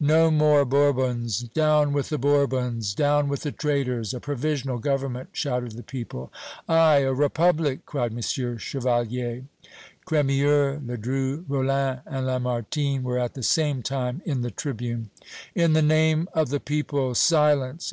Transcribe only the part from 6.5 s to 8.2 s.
"Aye, a Republic!" cried M.